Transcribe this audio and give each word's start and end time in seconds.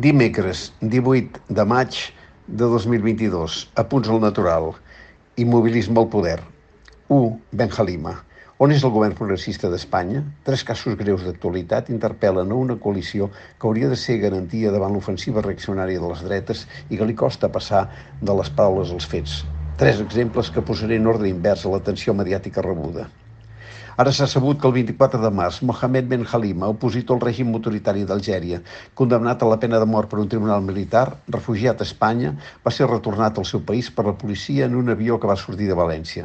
Dimecres, 0.00 0.72
18 0.80 1.42
de 1.52 1.64
maig 1.68 1.96
de 2.46 2.64
2022. 2.72 3.56
Apunts 3.82 4.08
al 4.08 4.22
natural. 4.22 4.70
Immobilisme 5.36 6.00
al 6.00 6.08
poder. 6.08 6.38
1. 7.08 7.28
Benjalima. 7.52 8.14
On 8.64 8.72
és 8.72 8.80
el 8.80 8.94
govern 8.94 9.12
progressista 9.18 9.68
d'Espanya? 9.68 10.22
Tres 10.48 10.64
casos 10.64 10.96
greus 10.96 11.26
d'actualitat 11.28 11.92
interpel·len 11.92 12.48
a 12.48 12.60
una 12.64 12.78
coalició 12.80 13.28
que 13.34 13.68
hauria 13.68 13.92
de 13.92 14.00
ser 14.06 14.16
garantia 14.24 14.72
davant 14.72 14.96
l'ofensiva 14.96 15.44
reaccionària 15.44 16.00
de 16.00 16.14
les 16.14 16.24
dretes 16.30 16.64
i 16.88 16.96
que 16.96 17.04
li 17.10 17.20
costa 17.26 17.52
passar 17.52 17.90
de 18.22 18.40
les 18.40 18.48
paraules 18.56 18.96
als 18.96 19.04
fets. 19.04 19.42
Tres 19.76 20.00
exemples 20.00 20.48
que 20.48 20.64
posaré 20.64 20.96
en 20.96 21.12
ordre 21.12 21.28
invers 21.28 21.66
a 21.66 21.74
l'atenció 21.76 22.16
mediàtica 22.16 22.64
rebuda. 22.64 23.10
Ara 24.00 24.12
s'ha 24.16 24.26
sabut 24.32 24.56
que 24.60 24.64
el 24.68 24.72
24 24.72 25.18
de 25.20 25.28
març, 25.38 25.56
Mohamed 25.68 26.06
Ben 26.08 26.22
Halima, 26.24 26.68
opositor 26.72 27.18
al 27.18 27.24
règim 27.26 27.50
autoritari 27.56 28.06
d'Algèria, 28.08 28.60
condemnat 29.00 29.42
a 29.42 29.50
la 29.50 29.58
pena 29.64 29.80
de 29.82 29.88
mort 29.94 30.08
per 30.08 30.22
un 30.22 30.30
tribunal 30.34 30.62
militar, 30.68 31.02
refugiat 31.34 31.82
a 31.82 31.86
Espanya, 31.88 32.30
va 32.64 32.72
ser 32.72 32.88
retornat 32.88 33.36
al 33.36 33.48
seu 33.50 33.60
país 33.70 33.90
per 33.98 34.06
la 34.06 34.14
policia 34.22 34.70
en 34.70 34.78
un 34.78 34.88
avió 34.94 35.18
que 35.20 35.28
va 35.28 35.36
sortir 35.42 35.68
de 35.68 35.76
València. 35.82 36.24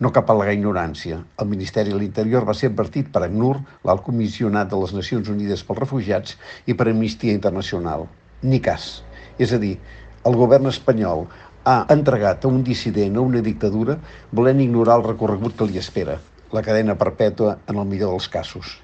No 0.00 0.14
cap 0.16 0.32
al·legar 0.32 0.56
ignorància. 0.56 1.20
El 1.44 1.52
Ministeri 1.52 1.92
de 1.92 2.00
l'Interior 2.00 2.48
va 2.48 2.56
ser 2.62 2.72
advertit 2.72 3.12
per 3.12 3.26
ACNUR, 3.28 3.60
l'alt 3.84 4.06
comissionat 4.08 4.72
de 4.72 4.80
les 4.80 4.96
Nacions 5.02 5.28
Unides 5.36 5.68
pels 5.68 5.84
Refugiats, 5.84 6.40
i 6.64 6.72
per 6.72 6.88
Amnistia 6.88 7.36
Internacional. 7.36 8.08
Ni 8.40 8.64
cas. 8.70 8.90
És 9.36 9.52
a 9.52 9.60
dir, 9.60 9.76
el 10.24 10.42
govern 10.46 10.72
espanyol 10.72 11.26
ha 11.68 11.78
entregat 11.92 12.48
a 12.48 12.56
un 12.56 12.64
dissident 12.64 13.20
a 13.20 13.30
una 13.30 13.44
dictadura 13.44 14.00
volent 14.32 14.64
ignorar 14.64 15.02
el 15.02 15.10
recorregut 15.12 15.60
que 15.60 15.68
li 15.68 15.84
espera 15.86 16.22
la 16.52 16.62
cadena 16.62 16.96
perpètua 17.00 17.58
en 17.68 17.78
el 17.80 17.86
millor 17.88 18.12
dels 18.14 18.28
casos. 18.28 18.78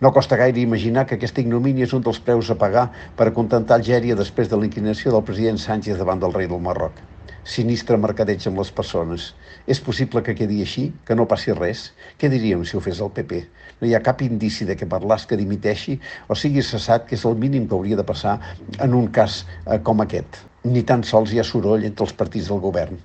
No 0.00 0.12
costa 0.16 0.36
gaire 0.40 0.60
imaginar 0.60 1.06
que 1.06 1.16
aquesta 1.18 1.42
ignomínia 1.44 1.84
és 1.84 1.92
un 1.96 2.04
dels 2.04 2.20
preus 2.24 2.48
a 2.52 2.56
pagar 2.60 2.86
per 3.16 3.26
acontentar 3.28 3.76
Algèria 3.76 4.16
després 4.16 4.48
de 4.48 4.56
l'inclinació 4.56 5.12
del 5.12 5.24
president 5.28 5.60
Sánchez 5.60 6.00
davant 6.00 6.22
del 6.22 6.32
rei 6.36 6.48
del 6.48 6.62
Marroc. 6.64 7.02
Sinistre 7.44 7.98
mercadeig 8.00 8.46
amb 8.48 8.60
les 8.60 8.70
persones. 8.78 9.30
És 9.66 9.80
possible 9.84 10.22
que 10.24 10.36
quedi 10.38 10.62
així, 10.64 10.86
que 11.04 11.16
no 11.16 11.28
passi 11.28 11.52
res? 11.56 11.90
Què 12.20 12.32
diríem 12.32 12.64
si 12.64 12.76
ho 12.76 12.82
fes 12.84 13.00
el 13.04 13.12
PP? 13.16 13.42
No 13.80 13.88
hi 13.88 13.94
ha 13.96 14.02
cap 14.08 14.24
indici 14.24 14.68
de 14.68 14.76
que 14.76 14.88
Parlàs 14.88 15.28
que 15.28 15.40
dimiteixi 15.40 15.98
o 16.28 16.36
sigui 16.36 16.64
cessat, 16.64 17.04
que 17.08 17.16
és 17.20 17.28
el 17.28 17.36
mínim 17.44 17.68
que 17.68 17.76
hauria 17.76 18.00
de 18.00 18.08
passar 18.14 18.38
en 18.78 18.96
un 18.96 19.12
cas 19.20 19.42
eh, 19.66 19.80
com 19.84 20.04
aquest. 20.04 20.42
Ni 20.64 20.84
tan 20.84 21.04
sols 21.04 21.32
hi 21.32 21.40
ha 21.40 21.48
soroll 21.52 21.88
entre 21.88 22.08
els 22.08 22.16
partits 22.16 22.52
del 22.52 22.60
govern. 22.64 23.00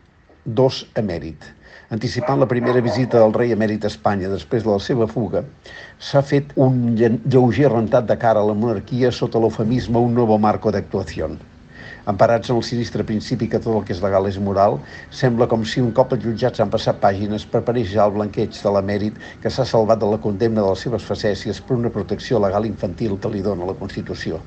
Dos 0.45 0.83
emèrit 0.93 1.41
anticipant 1.95 2.37
la 2.39 2.45
primera 2.45 2.81
visita 2.81 3.17
del 3.17 3.33
rei 3.33 3.53
emèrit 3.53 3.85
a 3.85 3.89
Espanya 3.89 4.29
després 4.29 4.63
de 4.65 4.69
la 4.69 4.81
seva 4.87 5.07
fuga, 5.09 5.41
s'ha 5.97 6.21
fet 6.21 6.53
un 6.65 6.95
lleuger 6.97 7.71
rentat 7.71 8.05
de 8.09 8.17
cara 8.23 8.43
a 8.43 8.49
la 8.49 8.53
monarquia 8.53 9.11
sota 9.11 9.41
l'eufemisme 9.41 9.97
un 9.97 10.13
nou 10.13 10.37
marco 10.37 10.73
d'actuació. 10.75 11.31
Emparats 12.13 12.51
en 12.51 12.59
el 12.61 12.63
sinistre 12.67 13.03
principi 13.03 13.47
que 13.49 13.59
tot 13.59 13.73
el 13.73 13.85
que 13.87 13.93
és 13.95 14.01
legal 14.05 14.29
és 14.29 14.37
moral, 14.37 14.77
sembla 15.09 15.47
com 15.49 15.65
si 15.65 15.81
un 15.81 15.91
cop 15.99 16.13
els 16.13 16.25
jutjats 16.25 16.61
han 16.61 16.73
passat 16.73 17.01
pàgines 17.01 17.45
per 17.45 17.63
ja 17.93 18.05
el 18.05 18.13
blanqueig 18.17 18.61
de 18.61 18.75
l'emèrit 18.75 19.17
que 19.41 19.49
s'ha 19.49 19.65
salvat 19.65 19.99
de 19.99 20.11
la 20.11 20.21
condemna 20.21 20.61
de 20.61 20.69
les 20.69 20.79
seves 20.79 21.03
facècies 21.03 21.61
per 21.61 21.77
una 21.77 21.89
protecció 21.89 22.39
legal 22.39 22.65
infantil 22.65 23.17
que 23.17 23.29
li 23.29 23.41
dona 23.41 23.65
la 23.65 23.73
Constitució 23.73 24.41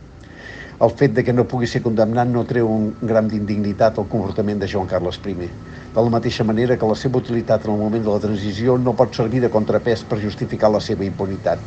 el 0.81 0.91
fet 0.95 1.15
de 1.15 1.25
que 1.27 1.33
no 1.33 1.45
pugui 1.51 1.67
ser 1.67 1.81
condemnat 1.83 2.29
no 2.31 2.45
treu 2.47 2.69
un 2.71 2.85
gram 3.03 3.27
d'indignitat 3.31 3.99
al 3.99 4.07
comportament 4.13 4.61
de 4.63 4.69
Joan 4.71 4.87
Carles 4.87 5.19
I. 5.27 5.49
De 5.95 6.03
la 6.05 6.13
mateixa 6.13 6.45
manera 6.45 6.77
que 6.77 6.89
la 6.89 6.95
seva 7.01 7.17
utilitat 7.23 7.65
en 7.65 7.73
el 7.73 7.79
moment 7.81 8.03
de 8.05 8.13
la 8.13 8.21
transició 8.21 8.77
no 8.77 8.93
pot 8.97 9.15
servir 9.17 9.41
de 9.41 9.49
contrapès 9.55 10.03
per 10.11 10.19
justificar 10.21 10.69
la 10.75 10.83
seva 10.85 11.07
impunitat. 11.07 11.63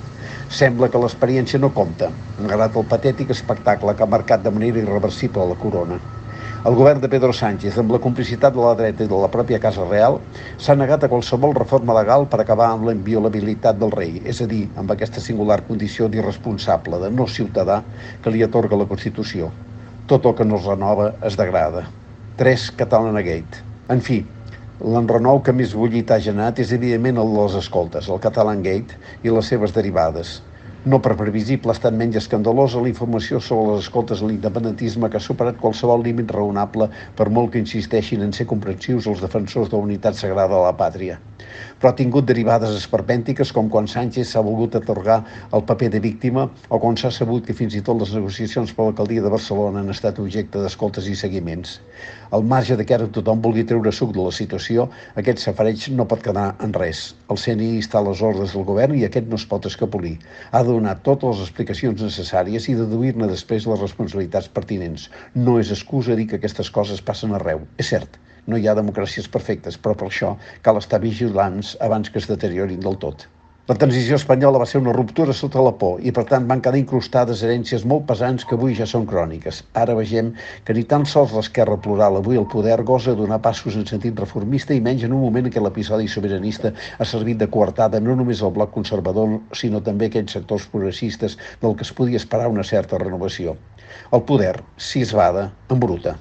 Sembla 0.61 0.91
que 0.93 1.01
l'experiència 1.01 1.59
no 1.59 1.71
compta, 1.73 2.11
malgrat 2.37 2.77
el 2.77 2.85
patètic 2.91 3.33
espectacle 3.33 3.95
que 3.97 4.05
ha 4.05 4.13
marcat 4.15 4.43
de 4.45 4.53
manera 4.57 4.83
irreversible 4.83 5.47
la 5.49 5.57
corona. 5.63 5.97
El 6.69 6.75
govern 6.77 7.01
de 7.01 7.09
Pedro 7.09 7.33
Sánchez, 7.33 7.79
amb 7.81 7.95
la 7.95 7.99
complicitat 8.03 8.53
de 8.53 8.61
la 8.61 8.75
dreta 8.77 9.07
i 9.07 9.09
de 9.09 9.21
la 9.23 9.31
pròpia 9.33 9.59
Casa 9.63 9.87
Real, 9.89 10.19
s'ha 10.61 10.75
negat 10.77 11.01
a 11.03 11.09
qualsevol 11.09 11.57
reforma 11.57 11.95
legal 11.97 12.27
per 12.29 12.43
acabar 12.43 12.67
amb 12.75 12.85
la 12.85 12.93
inviolabilitat 12.97 13.81
del 13.81 13.95
rei, 13.95 14.21
és 14.21 14.43
a 14.45 14.47
dir, 14.53 14.67
amb 14.77 14.93
aquesta 14.93 15.25
singular 15.25 15.63
condició 15.71 16.11
d'irresponsable, 16.13 17.01
de 17.01 17.09
no 17.17 17.25
ciutadà 17.25 17.81
que 18.21 18.35
li 18.37 18.45
atorga 18.45 18.77
la 18.77 18.89
Constitució. 18.93 19.49
Tot 20.05 20.29
el 20.29 20.37
que 20.37 20.45
no 20.45 20.61
es 20.61 20.69
renova 20.69 21.11
es 21.25 21.41
degrada. 21.41 21.87
3. 22.37 22.69
Catalanagate. 22.77 23.70
En 23.91 23.99
fi, 23.99 24.21
l'enrenou 24.93 25.41
que 25.45 25.53
més 25.61 25.73
bullit 25.77 26.11
ha 26.13 26.19
generat 26.27 26.61
és 26.63 26.71
evidentment 26.77 27.19
el 27.23 27.33
de 27.35 27.41
les 27.41 27.57
escoltes, 27.59 28.07
el 28.13 28.23
Catalangate 28.23 28.99
i 29.27 29.33
les 29.35 29.51
seves 29.53 29.75
derivades 29.75 30.39
no 30.83 30.97
per 31.05 31.13
previsible 31.17 31.69
ha 31.69 31.77
estat 31.77 31.93
menys 31.93 32.15
escandalosa 32.21 32.81
la 32.81 32.89
informació 32.89 33.39
sobre 33.47 33.75
les 33.75 33.83
escoltes 33.85 34.21
de 34.21 34.29
l'independentisme 34.29 35.09
que 35.09 35.19
ha 35.19 35.25
superat 35.25 35.59
qualsevol 35.61 36.01
límit 36.01 36.31
raonable 36.33 36.87
per 37.17 37.29
molt 37.29 37.51
que 37.53 37.61
insisteixin 37.61 38.25
en 38.25 38.33
ser 38.33 38.47
comprensius 38.49 39.09
els 39.11 39.21
defensors 39.21 39.69
de 39.69 39.77
la 39.77 39.89
unitat 39.89 40.17
sagrada 40.17 40.55
de 40.55 40.63
la 40.65 40.73
pàtria. 40.79 41.19
Però 41.79 41.91
ha 41.91 41.97
tingut 41.97 42.27
derivades 42.29 42.75
esperpèntiques 42.77 43.51
com 43.55 43.69
quan 43.73 43.87
Sánchez 43.89 44.33
s'ha 44.33 44.43
volgut 44.45 44.75
atorgar 44.77 45.19
el 45.57 45.63
paper 45.69 45.89
de 45.95 46.01
víctima 46.03 46.47
o 46.69 46.79
quan 46.83 46.97
s'ha 46.97 47.11
sabut 47.15 47.45
que 47.47 47.55
fins 47.57 47.75
i 47.75 47.81
tot 47.87 47.99
les 48.01 48.13
negociacions 48.17 48.73
per 48.77 48.85
l'alcaldia 48.85 49.23
de 49.25 49.33
Barcelona 49.33 49.81
han 49.81 49.93
estat 49.93 50.19
objecte 50.23 50.61
d'escoltes 50.61 51.09
i 51.11 51.15
seguiments. 51.15 51.79
Al 52.31 52.45
marge 52.53 52.77
de 52.79 52.85
que 52.87 52.95
ara 52.95 53.09
tothom 53.17 53.41
vulgui 53.43 53.65
treure 53.67 53.91
suc 53.91 54.13
de 54.15 54.23
la 54.23 54.31
situació, 54.35 54.87
aquest 55.21 55.43
safareig 55.43 55.89
no 55.97 56.07
pot 56.11 56.23
quedar 56.27 56.47
en 56.63 56.73
res. 56.77 57.03
El 57.33 57.41
CNI 57.43 57.71
està 57.81 57.99
a 57.99 58.05
les 58.07 58.21
ordres 58.31 58.55
del 58.55 58.67
govern 58.69 58.95
i 58.99 59.05
aquest 59.07 59.27
no 59.31 59.39
es 59.41 59.47
pot 59.53 59.67
escapolir. 59.69 60.17
Ha 60.51 60.63
de 60.63 60.71
donar 60.71 60.97
totes 61.07 61.35
les 61.35 61.47
explicacions 61.49 62.05
necessàries 62.07 62.69
i 62.71 62.77
deduir-ne 62.79 63.27
després 63.31 63.67
les 63.67 63.83
responsabilitats 63.83 64.51
pertinents. 64.59 65.09
No 65.35 65.59
és 65.59 65.73
excusa 65.75 66.15
dir 66.19 66.29
que 66.31 66.39
aquestes 66.39 66.71
coses 66.71 67.03
passen 67.11 67.35
arreu. 67.35 67.65
És 67.81 67.91
cert, 67.91 68.21
no 68.47 68.57
hi 68.57 68.67
ha 68.67 68.77
democràcies 68.77 69.29
perfectes, 69.35 69.77
però 69.77 69.97
per 69.97 70.07
això 70.09 70.33
cal 70.61 70.81
estar 70.81 71.03
vigilants 71.03 71.75
abans 71.89 72.09
que 72.09 72.19
es 72.23 72.31
deteriorin 72.31 72.81
del 72.87 72.97
tot. 73.05 73.27
La 73.69 73.75
transició 73.77 74.17
espanyola 74.17 74.59
va 74.59 74.65
ser 74.65 74.79
una 74.81 74.93
ruptura 74.95 75.33
sota 75.37 75.61
la 75.63 75.71
por 75.81 75.99
i, 76.01 76.11
per 76.17 76.23
tant, 76.31 76.47
van 76.49 76.63
quedar 76.65 76.79
incrustades 76.79 77.43
herències 77.45 77.83
molt 77.91 78.07
pesants 78.09 78.43
que 78.47 78.55
avui 78.57 78.73
ja 78.79 78.87
són 78.89 79.05
cròniques. 79.11 79.59
Ara 79.81 79.93
vegem 79.99 80.31
que 80.65 80.73
ni 80.75 80.81
tan 80.93 81.05
sols 81.11 81.35
l'esquerra 81.37 81.77
plural 81.85 82.17
avui 82.19 82.39
el 82.41 82.47
poder 82.53 82.79
gosa 82.89 83.13
donar 83.19 83.37
passos 83.45 83.77
en 83.79 83.85
sentit 83.91 84.17
reformista 84.23 84.73
i 84.73 84.81
menys 84.87 85.05
en 85.07 85.13
un 85.13 85.21
moment 85.21 85.47
en 85.47 85.53
què 85.53 85.61
l'episodi 85.63 86.09
sobiranista 86.09 86.73
ha 86.73 87.07
servit 87.11 87.39
de 87.43 87.47
coartada 87.53 88.01
no 88.01 88.17
només 88.17 88.41
al 88.41 88.55
bloc 88.57 88.73
conservador, 88.73 89.37
sinó 89.61 89.83
també 89.85 90.09
aquells 90.09 90.35
sectors 90.39 90.65
progressistes 90.73 91.37
del 91.61 91.77
que 91.77 91.87
es 91.87 91.93
podia 92.01 92.19
esperar 92.19 92.49
una 92.49 92.65
certa 92.73 92.99
renovació. 93.05 93.55
El 94.11 94.25
poder, 94.33 94.57
si 94.89 95.05
es 95.05 95.13
bada, 95.13 95.51
embruta. 95.69 96.17